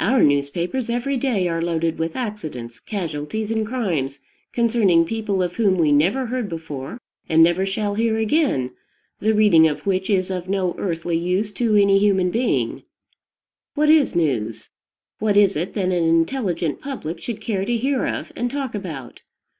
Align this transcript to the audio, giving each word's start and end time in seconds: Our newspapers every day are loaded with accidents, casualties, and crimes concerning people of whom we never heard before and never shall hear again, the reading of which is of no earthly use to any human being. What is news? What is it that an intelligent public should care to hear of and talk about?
Our 0.00 0.20
newspapers 0.24 0.90
every 0.90 1.16
day 1.16 1.46
are 1.46 1.62
loaded 1.62 1.96
with 1.96 2.16
accidents, 2.16 2.80
casualties, 2.80 3.52
and 3.52 3.64
crimes 3.64 4.18
concerning 4.52 5.04
people 5.04 5.44
of 5.44 5.54
whom 5.54 5.78
we 5.78 5.92
never 5.92 6.26
heard 6.26 6.48
before 6.48 6.98
and 7.28 7.40
never 7.40 7.64
shall 7.64 7.94
hear 7.94 8.16
again, 8.18 8.72
the 9.20 9.32
reading 9.32 9.68
of 9.68 9.86
which 9.86 10.10
is 10.10 10.28
of 10.28 10.48
no 10.48 10.74
earthly 10.76 11.16
use 11.16 11.52
to 11.52 11.76
any 11.76 12.00
human 12.00 12.32
being. 12.32 12.82
What 13.74 13.90
is 13.90 14.16
news? 14.16 14.70
What 15.20 15.36
is 15.36 15.54
it 15.54 15.74
that 15.74 15.84
an 15.84 15.92
intelligent 15.92 16.80
public 16.80 17.20
should 17.20 17.40
care 17.40 17.64
to 17.64 17.76
hear 17.76 18.06
of 18.08 18.32
and 18.34 18.50
talk 18.50 18.74
about? 18.74 19.20